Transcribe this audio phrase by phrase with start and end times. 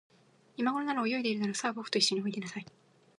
[0.57, 1.53] いまごろなら、泳いでいるだろう。
[1.53, 2.65] さあ、ぼくといっしょにおいでなさい。